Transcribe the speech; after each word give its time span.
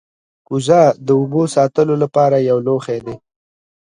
کوزه 0.47 0.81
د 1.05 1.07
اوبو 1.19 1.41
د 1.47 1.51
ساتلو 1.55 1.95
لپاره 2.03 2.37
یو 2.49 2.57
لوښی 2.67 2.99
دی 3.05 3.15